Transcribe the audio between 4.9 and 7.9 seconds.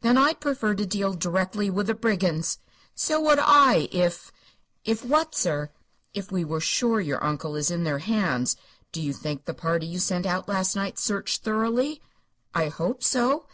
what, sir?" "If we were sure your uncle is in